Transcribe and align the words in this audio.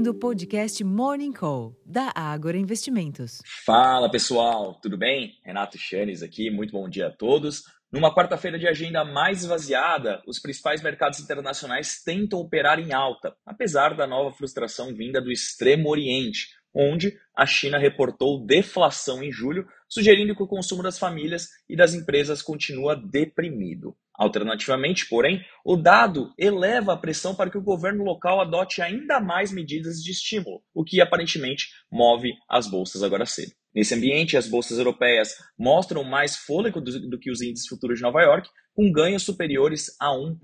ouvindo 0.00 0.12
o 0.12 0.14
podcast 0.14 0.82
Morning 0.82 1.32
Call, 1.32 1.76
da 1.84 2.10
Ágora 2.14 2.56
Investimentos. 2.56 3.42
Fala 3.66 4.10
pessoal, 4.10 4.80
tudo 4.80 4.96
bem? 4.96 5.34
Renato 5.44 5.76
Chanes 5.76 6.22
aqui, 6.22 6.50
muito 6.50 6.72
bom 6.72 6.88
dia 6.88 7.08
a 7.08 7.10
todos. 7.10 7.64
Numa 7.92 8.14
quarta-feira 8.14 8.58
de 8.58 8.66
agenda 8.66 9.04
mais 9.04 9.42
esvaziada, 9.42 10.22
os 10.26 10.40
principais 10.40 10.82
mercados 10.82 11.20
internacionais 11.20 12.02
tentam 12.02 12.38
operar 12.38 12.78
em 12.78 12.94
alta, 12.94 13.36
apesar 13.44 13.94
da 13.94 14.06
nova 14.06 14.34
frustração 14.34 14.94
vinda 14.94 15.20
do 15.20 15.30
Extremo 15.30 15.90
Oriente, 15.90 16.48
onde 16.74 17.16
a 17.36 17.46
China 17.46 17.78
reportou 17.78 18.44
deflação 18.44 19.22
em 19.22 19.32
julho, 19.32 19.66
sugerindo 19.88 20.34
que 20.34 20.42
o 20.42 20.46
consumo 20.46 20.82
das 20.82 20.98
famílias 20.98 21.48
e 21.68 21.76
das 21.76 21.94
empresas 21.94 22.42
continua 22.42 22.94
deprimido. 22.94 23.96
Alternativamente, 24.14 25.08
porém, 25.08 25.42
o 25.64 25.76
dado 25.76 26.30
eleva 26.38 26.92
a 26.92 26.96
pressão 26.96 27.34
para 27.34 27.50
que 27.50 27.56
o 27.56 27.62
governo 27.62 28.04
local 28.04 28.40
adote 28.40 28.82
ainda 28.82 29.18
mais 29.18 29.50
medidas 29.50 29.96
de 29.96 30.10
estímulo, 30.10 30.62
o 30.74 30.84
que 30.84 31.00
aparentemente 31.00 31.68
move 31.90 32.30
as 32.48 32.70
bolsas 32.70 33.02
agora 33.02 33.24
cedo. 33.24 33.52
Nesse 33.74 33.94
ambiente, 33.94 34.36
as 34.36 34.46
bolsas 34.46 34.78
europeias 34.78 35.36
mostram 35.58 36.04
mais 36.04 36.36
fôlego 36.36 36.80
do, 36.80 37.08
do 37.08 37.18
que 37.18 37.30
os 37.30 37.40
índices 37.40 37.68
futuros 37.68 37.98
de 37.98 38.02
Nova 38.02 38.20
York, 38.20 38.48
com 38.74 38.92
ganhos 38.92 39.22
superiores 39.22 39.96
a 40.00 40.08
1%. 40.08 40.36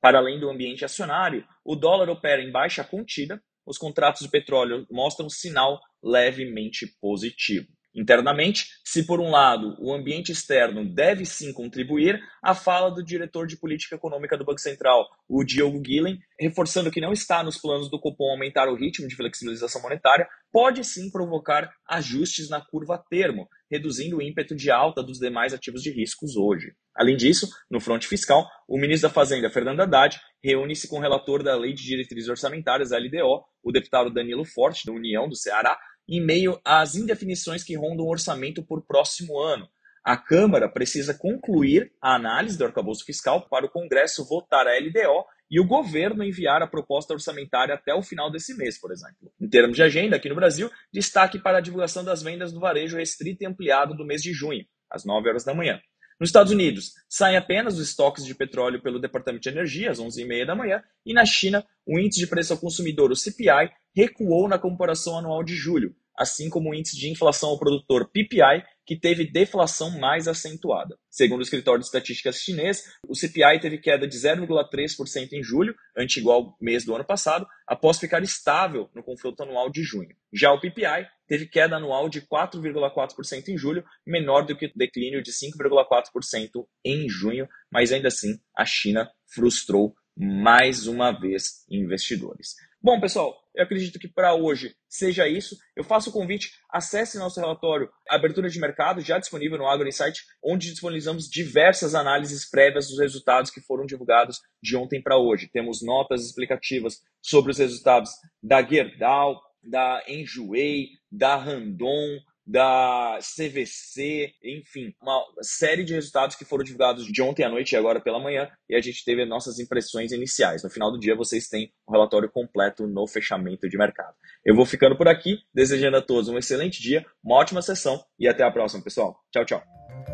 Para 0.00 0.18
além 0.18 0.40
do 0.40 0.50
ambiente 0.50 0.84
acionário, 0.84 1.44
o 1.64 1.76
dólar 1.76 2.08
opera 2.08 2.42
em 2.42 2.50
baixa 2.50 2.82
contida, 2.82 3.40
os 3.64 3.78
contratos 3.78 4.22
de 4.22 4.28
petróleo 4.28 4.86
mostram 4.90 5.28
sinal 5.28 5.80
levemente 6.02 6.86
positivo. 7.00 7.68
Internamente, 7.94 8.66
se 8.84 9.04
por 9.04 9.20
um 9.20 9.30
lado 9.30 9.76
o 9.80 9.92
ambiente 9.92 10.30
externo 10.30 10.84
deve 10.84 11.24
sim 11.24 11.52
contribuir, 11.52 12.20
a 12.42 12.54
fala 12.54 12.90
do 12.90 13.04
diretor 13.04 13.46
de 13.46 13.56
política 13.58 13.96
econômica 13.96 14.36
do 14.36 14.44
Banco 14.44 14.60
Central, 14.60 15.08
o 15.28 15.42
Diogo 15.44 15.80
Guilhem, 15.80 16.18
reforçando 16.38 16.90
que 16.90 17.00
não 17.00 17.12
está 17.12 17.42
nos 17.42 17.58
planos 17.58 17.90
do 17.90 17.98
Copom 17.98 18.30
aumentar 18.30 18.68
o 18.68 18.76
ritmo 18.76 19.08
de 19.08 19.16
flexibilização 19.16 19.82
monetária, 19.82 20.28
pode 20.52 20.84
sim 20.84 21.10
provocar 21.10 21.70
ajustes 21.88 22.48
na 22.48 22.60
curva 22.60 23.02
termo, 23.10 23.48
reduzindo 23.70 24.18
o 24.18 24.22
ímpeto 24.22 24.54
de 24.54 24.70
alta 24.70 25.02
dos 25.02 25.18
demais 25.18 25.52
ativos 25.52 25.82
de 25.82 25.90
riscos 25.90 26.36
hoje. 26.36 26.72
Além 26.94 27.16
disso, 27.16 27.48
no 27.70 27.80
fronte 27.80 28.06
fiscal, 28.06 28.46
o 28.68 28.78
ministro 28.78 29.08
da 29.08 29.14
Fazenda, 29.14 29.50
Fernando 29.50 29.80
Haddad, 29.80 30.20
reúne-se 30.42 30.88
com 30.88 30.98
o 30.98 31.00
relator 31.00 31.42
da 31.42 31.56
Lei 31.56 31.72
de 31.72 31.82
Diretrizes 31.82 32.28
Orçamentárias, 32.28 32.90
LDO, 32.90 33.44
o 33.62 33.72
deputado 33.72 34.12
Danilo 34.12 34.44
Forte, 34.44 34.86
da 34.86 34.92
União 34.92 35.28
do 35.28 35.36
Ceará, 35.36 35.78
em 36.10 36.20
meio 36.20 36.60
às 36.64 36.96
indefinições 36.96 37.62
que 37.62 37.76
rondam 37.76 38.04
o 38.04 38.10
orçamento 38.10 38.62
por 38.64 38.82
próximo 38.82 39.38
ano. 39.38 39.68
A 40.04 40.16
Câmara 40.16 40.68
precisa 40.68 41.14
concluir 41.14 41.92
a 42.02 42.16
análise 42.16 42.58
do 42.58 42.64
arcabouço 42.64 43.04
fiscal 43.04 43.48
para 43.48 43.66
o 43.66 43.70
Congresso 43.70 44.26
votar 44.26 44.66
a 44.66 44.76
LDO 44.76 45.24
e 45.48 45.60
o 45.60 45.66
governo 45.66 46.24
enviar 46.24 46.62
a 46.62 46.66
proposta 46.66 47.12
orçamentária 47.12 47.74
até 47.74 47.94
o 47.94 48.02
final 48.02 48.30
desse 48.30 48.56
mês, 48.56 48.78
por 48.80 48.90
exemplo. 48.90 49.30
Em 49.40 49.48
termos 49.48 49.76
de 49.76 49.82
agenda, 49.82 50.16
aqui 50.16 50.28
no 50.28 50.34
Brasil, 50.34 50.70
destaque 50.92 51.38
para 51.38 51.58
a 51.58 51.60
divulgação 51.60 52.04
das 52.04 52.22
vendas 52.22 52.52
do 52.52 52.60
varejo 52.60 52.96
restrito 52.96 53.44
e 53.44 53.46
ampliado 53.46 53.94
do 53.94 54.04
mês 54.04 54.22
de 54.22 54.32
junho, 54.32 54.64
às 54.90 55.04
9 55.04 55.28
horas 55.28 55.44
da 55.44 55.54
manhã. 55.54 55.80
Nos 56.20 56.28
Estados 56.28 56.52
Unidos, 56.52 56.92
saem 57.08 57.36
apenas 57.36 57.78
os 57.78 57.88
estoques 57.88 58.26
de 58.26 58.34
petróleo 58.34 58.82
pelo 58.82 59.00
Departamento 59.00 59.42
de 59.42 59.48
Energia, 59.48 59.90
às 59.90 59.98
11h30 59.98 60.46
da 60.46 60.54
manhã, 60.54 60.82
e 61.04 61.14
na 61.14 61.24
China, 61.24 61.64
o 61.86 61.98
índice 61.98 62.20
de 62.20 62.26
preço 62.26 62.52
ao 62.52 62.58
consumidor, 62.58 63.10
o 63.10 63.16
CPI, 63.16 63.70
recuou 63.96 64.46
na 64.46 64.58
comparação 64.58 65.18
anual 65.18 65.42
de 65.42 65.54
julho, 65.54 65.96
assim 66.20 66.50
como 66.50 66.70
o 66.70 66.74
índice 66.74 66.98
de 66.98 67.08
inflação 67.08 67.48
ao 67.48 67.58
produtor 67.58 68.10
PPI, 68.10 68.62
que 68.84 68.94
teve 68.94 69.24
deflação 69.24 69.98
mais 69.98 70.28
acentuada. 70.28 70.98
Segundo 71.08 71.38
o 71.40 71.42
escritório 71.42 71.80
de 71.80 71.86
estatísticas 71.86 72.36
chinês, 72.36 72.84
o 73.08 73.14
CPI 73.14 73.58
teve 73.58 73.78
queda 73.78 74.06
de 74.06 74.18
0,3% 74.18 75.32
em 75.32 75.42
julho, 75.42 75.74
ante 75.96 76.20
igual 76.20 76.56
mês 76.60 76.84
do 76.84 76.94
ano 76.94 77.04
passado, 77.04 77.46
após 77.66 77.98
ficar 77.98 78.22
estável 78.22 78.90
no 78.94 79.02
confronto 79.02 79.42
anual 79.42 79.70
de 79.70 79.82
junho. 79.82 80.14
Já 80.30 80.52
o 80.52 80.60
PPI 80.60 81.06
teve 81.26 81.46
queda 81.46 81.76
anual 81.76 82.08
de 82.10 82.20
4,4% 82.20 83.48
em 83.48 83.56
julho, 83.56 83.82
menor 84.06 84.44
do 84.44 84.54
que 84.54 84.66
o 84.66 84.72
declínio 84.76 85.22
de 85.22 85.32
5,4% 85.32 86.66
em 86.84 87.08
junho, 87.08 87.48
mas 87.72 87.92
ainda 87.92 88.08
assim 88.08 88.38
a 88.54 88.66
China 88.66 89.10
frustrou 89.32 89.94
mais 90.16 90.86
uma 90.86 91.12
vez 91.12 91.64
investidores. 91.70 92.54
Bom, 92.82 92.98
pessoal, 92.98 93.36
eu 93.54 93.64
acredito 93.64 93.98
que 93.98 94.08
para 94.08 94.34
hoje 94.34 94.74
seja 94.88 95.28
isso. 95.28 95.56
Eu 95.76 95.84
faço 95.84 96.08
o 96.08 96.12
convite, 96.12 96.52
acesse 96.70 97.18
nosso 97.18 97.38
relatório 97.38 97.90
Abertura 98.08 98.48
de 98.48 98.58
Mercado, 98.58 99.02
já 99.02 99.18
disponível 99.18 99.58
no 99.58 99.66
Agro 99.66 99.86
Insight, 99.86 100.22
onde 100.42 100.70
disponibilizamos 100.70 101.28
diversas 101.28 101.94
análises 101.94 102.48
prévias 102.48 102.88
dos 102.88 102.98
resultados 102.98 103.50
que 103.50 103.60
foram 103.60 103.84
divulgados 103.84 104.40
de 104.62 104.76
ontem 104.76 105.02
para 105.02 105.18
hoje. 105.18 105.50
Temos 105.52 105.82
notas 105.82 106.24
explicativas 106.24 107.02
sobre 107.20 107.50
os 107.50 107.58
resultados 107.58 108.10
da 108.42 108.62
Gerdau, 108.62 109.38
da 109.62 110.02
Enjoei, 110.08 110.88
da 111.12 111.36
Randon, 111.36 112.18
da 112.46 113.18
CVC, 113.20 114.32
enfim, 114.42 114.94
uma 115.00 115.22
série 115.42 115.84
de 115.84 115.94
resultados 115.94 116.36
que 116.36 116.44
foram 116.44 116.64
divulgados 116.64 117.06
de 117.06 117.22
ontem 117.22 117.44
à 117.44 117.48
noite 117.48 117.72
e 117.72 117.76
agora 117.76 118.00
pela 118.00 118.18
manhã, 118.18 118.48
e 118.68 118.74
a 118.74 118.80
gente 118.80 119.04
teve 119.04 119.24
nossas 119.24 119.58
impressões 119.58 120.12
iniciais. 120.12 120.62
No 120.62 120.70
final 120.70 120.90
do 120.90 120.98
dia, 120.98 121.14
vocês 121.14 121.48
têm 121.48 121.72
o 121.86 121.90
um 121.90 121.94
relatório 121.94 122.30
completo 122.30 122.86
no 122.86 123.06
fechamento 123.06 123.68
de 123.68 123.78
mercado. 123.78 124.14
Eu 124.44 124.54
vou 124.54 124.66
ficando 124.66 124.96
por 124.96 125.08
aqui, 125.08 125.38
desejando 125.54 125.96
a 125.96 126.02
todos 126.02 126.28
um 126.28 126.38
excelente 126.38 126.82
dia, 126.82 127.04
uma 127.22 127.36
ótima 127.36 127.62
sessão 127.62 128.02
e 128.18 128.26
até 128.26 128.42
a 128.42 128.50
próxima, 128.50 128.82
pessoal. 128.82 129.18
Tchau, 129.30 129.44
tchau. 129.44 130.09